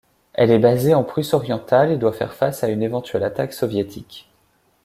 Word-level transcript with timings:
Elle 0.33 0.49
est 0.49 0.57
basée 0.57 0.95
en 0.95 1.03
Prusse-Orientale 1.03 1.91
et 1.91 1.97
doit 1.97 2.11
faire 2.11 2.33
face 2.33 2.63
à 2.63 2.69
une 2.69 2.81
éventuelle 2.81 3.21
attaque 3.23 3.53
soviétique. 3.53 4.31